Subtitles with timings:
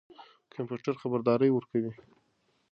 [0.53, 1.91] کمپيوټر خبردارى ورکوي.